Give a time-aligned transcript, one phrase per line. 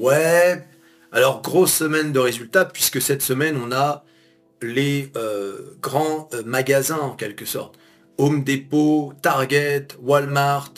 [0.00, 0.66] Ouais,
[1.12, 4.02] alors grosse semaine de résultats, puisque cette semaine, on a
[4.62, 7.78] les euh, grands euh, magasins en quelque sorte.
[8.16, 10.72] Home Depot, Target, Walmart,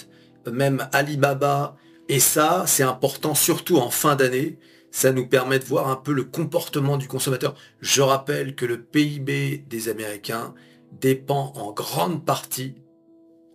[0.51, 1.77] même Alibaba.
[2.09, 4.59] Et ça, c'est important surtout en fin d'année.
[4.91, 7.55] Ça nous permet de voir un peu le comportement du consommateur.
[7.81, 10.53] Je rappelle que le PIB des Américains
[11.01, 12.75] dépend en grande partie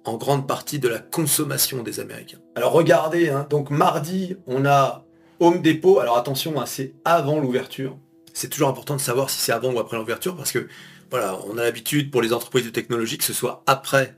[0.06, 2.40] en grande partie de la consommation des Américains.
[2.56, 5.04] Alors regardez, hein, donc mardi, on a
[5.40, 6.00] Home Depot.
[6.00, 7.98] Alors attention, hein, c'est avant l'ouverture.
[8.34, 10.68] C'est toujours important de savoir si c'est avant ou après l'ouverture parce que
[11.10, 14.16] voilà, on a l'habitude pour les entreprises de technologie que ce soit après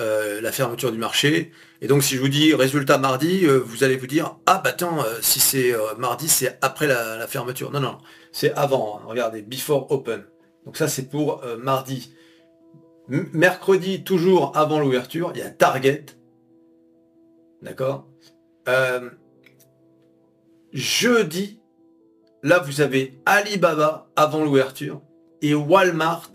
[0.00, 1.50] euh, la fermeture du marché.
[1.80, 4.70] Et donc si je vous dis résultat mardi, euh, vous allez vous dire ah bah
[4.70, 7.72] attends, euh, si c'est mardi, c'est après la, fermeture.
[7.72, 7.98] Non, non,
[8.30, 8.98] c'est avant.
[8.98, 9.06] Hein.
[9.06, 10.24] Regardez, before open.
[10.64, 12.14] Donc ça c'est pour mardi.
[13.08, 16.06] mercredi, toujours avant l'ouverture, il y a Target.
[17.62, 18.06] D'accord?
[20.72, 21.60] Jeudi,
[22.42, 25.00] là vous avez Alibaba avant l'ouverture
[25.40, 26.32] et Walmart,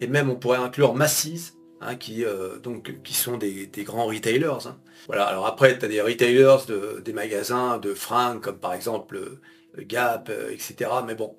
[0.00, 4.66] et même on pourrait inclure Macy's, hein, qui, euh, donc, qui sont des, grands retailers.
[4.66, 4.78] Hein.
[5.06, 6.58] Voilà, alors après, tu as des retailers,
[7.04, 9.40] des magasins de fringues, comme par exemple euh,
[9.78, 10.90] Gap, euh, etc.
[11.06, 11.36] Mais bon,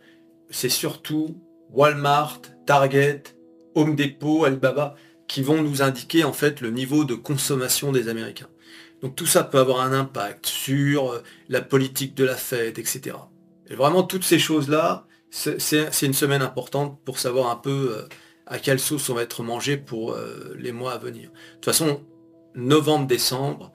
[0.50, 1.38] c'est surtout
[1.72, 3.24] Walmart, Target,
[3.76, 4.96] Home Depot, Alibaba,
[5.28, 8.50] qui vont nous indiquer en fait le niveau de consommation des Américains.
[9.04, 13.18] Donc tout ça peut avoir un impact sur la politique de la fête, etc.
[13.70, 18.08] Et vraiment toutes ces choses-là, c'est une semaine importante pour savoir un peu euh,
[18.48, 21.32] à quelle sauce on va être mangé pour euh, les mois à venir.
[21.32, 22.02] De toute façon,
[22.56, 23.74] novembre-décembre,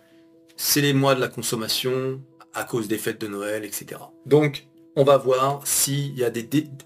[0.57, 2.23] c'est les mois de la consommation
[2.55, 4.01] à cause des fêtes de Noël, etc.
[4.25, 6.31] Donc, on va voir s'il y a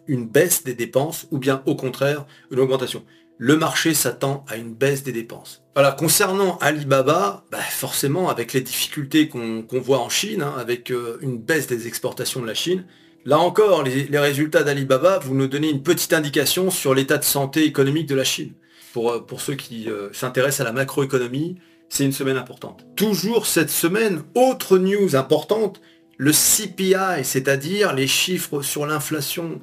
[0.08, 3.04] une baisse des dépenses ou bien au contraire une augmentation.
[3.44, 5.64] Le marché s'attend à une baisse des dépenses.
[5.74, 11.18] Voilà, concernant Alibaba, bah, forcément avec les difficultés qu'on voit en Chine, hein, avec euh,
[11.22, 12.84] une baisse des exportations de la Chine,
[13.24, 17.64] Là encore, les, résultats d'Alibaba, vous nous donnez une petite indication sur l'état de santé
[17.64, 18.52] économique de la Chine.
[18.92, 21.56] Pour, euh, ceux qui euh, s'intéressent à la macroéconomie,
[21.88, 22.86] c'est une semaine importante.
[22.94, 25.80] Toujours cette semaine, autre news importante,
[26.17, 29.61] le CPI, c'est-à-dire les chiffres sur l'inflation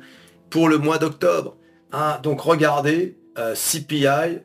[0.50, 1.56] pour le mois d'octobre.
[1.94, 4.44] Hein, donc regardez, euh, CPI,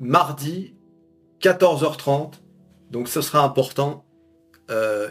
[0.00, 0.74] mardi,
[1.40, 2.32] 14h30.
[2.90, 4.04] Donc ce sera important.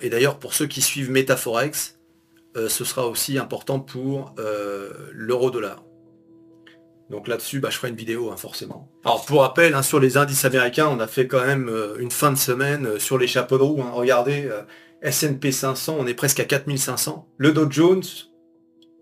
[0.01, 1.99] et d'ailleurs, pour ceux qui suivent Metaforex,
[2.55, 5.83] euh, ce sera aussi important pour euh, l'euro-dollar.
[7.09, 8.91] Donc là-dessus, bah, je ferai une vidéo, hein, forcément.
[9.03, 12.11] Alors pour rappel, hein, sur les indices américains, on a fait quand même euh, une
[12.11, 13.81] fin de semaine sur les chapeaux de roue.
[13.81, 13.91] Hein.
[13.93, 14.49] Regardez,
[15.01, 17.27] S&P 500, on est presque à 4500.
[17.37, 18.03] Le Dow Jones,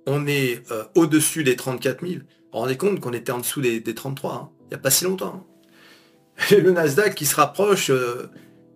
[0.07, 0.63] on est
[0.95, 2.21] au-dessus des 34 000.
[2.51, 5.05] Vous vous rendez compte qu'on était en dessous des, 33, il n'y a pas si
[5.05, 5.47] longtemps.
[6.51, 7.91] Et le Nasdaq qui se rapproche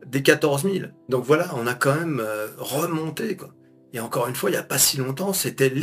[0.05, 0.75] des 14 000.
[1.09, 2.25] Donc voilà, on a quand même
[2.57, 3.35] remonté.
[3.35, 3.49] Quoi.
[3.93, 5.73] Et encore une fois, il n'y a pas si longtemps, c'était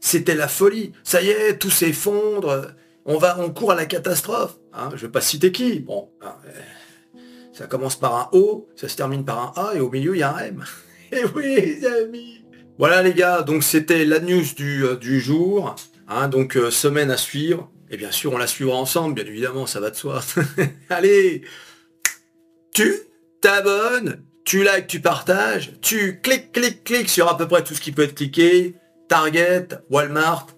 [0.00, 0.92] c'était la folie.
[1.04, 2.74] Ça y est, tout s'effondre.
[3.04, 4.58] On va, on court à la catastrophe.
[4.72, 5.80] Hein, je ne vais pas citer qui.
[5.80, 7.20] Bon, hein, euh,
[7.52, 10.18] ça commence par un O, ça se termine par un A et au milieu il
[10.18, 10.64] y a un M.
[11.12, 12.44] Et oui, les amis.
[12.78, 15.76] Voilà les gars, donc c'était la news du, euh, du jour.
[16.14, 17.70] Hein, donc euh, semaine à suivre.
[17.90, 20.20] Et bien sûr, on la suivra ensemble, bien évidemment, ça va de soi.
[20.88, 21.42] Allez,
[22.72, 22.94] tu
[23.40, 27.80] t'abonnes tu likes, tu partages, tu cliques, cliques, cliques sur à peu près tout ce
[27.80, 28.74] qui peut être cliqué,
[29.08, 30.48] Target, Walmart,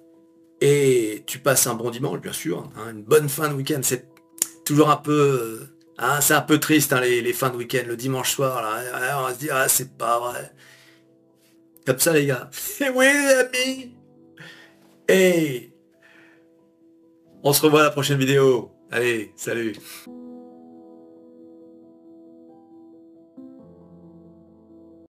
[0.60, 3.80] et tu passes un bon dimanche, bien sûr, hein, une bonne fin de week-end.
[3.82, 4.08] C'est
[4.64, 5.60] toujours un peu,
[5.98, 9.34] hein, c'est un peu triste les, fins de week-end, le dimanche soir, là, on va
[9.34, 10.52] se dire, ah, c'est pas vrai.
[11.86, 12.50] Comme ça, les gars.
[12.80, 13.94] Et oui, les amis.
[15.08, 15.72] Et
[17.42, 18.70] on se revoit à la prochaine vidéo.
[18.90, 19.74] Allez, salut.